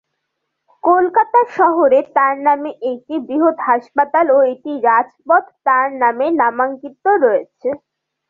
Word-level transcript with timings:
কলকাতা 0.83 1.39
শহরে 1.57 1.99
তার 2.15 2.35
নামে 2.47 2.71
একটি 2.91 3.15
বৃহৎ 3.27 3.57
হাসপাতাল 3.67 4.25
ও 4.31 4.49
একটি 4.51 4.71
রাজপথ 4.87 5.43
তার 5.65 5.87
নামে 6.01 6.25
নামাঙ্কিত 6.41 6.95
রয়েছে। 7.23 7.69